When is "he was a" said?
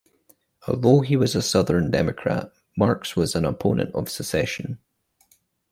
1.01-1.43